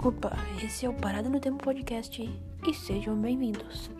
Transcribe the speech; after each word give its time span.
Opa, 0.00 0.30
esse 0.62 0.86
é 0.86 0.88
o 0.88 0.94
Parada 0.94 1.28
no 1.28 1.40
Tempo 1.40 1.62
Podcast 1.62 2.22
e 2.66 2.74
sejam 2.74 3.20
bem-vindos. 3.20 3.90